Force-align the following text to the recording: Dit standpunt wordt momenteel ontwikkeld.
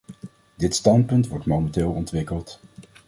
Dit 0.55 0.75
standpunt 0.75 1.27
wordt 1.27 1.45
momenteel 1.45 1.91
ontwikkeld. 1.91 2.59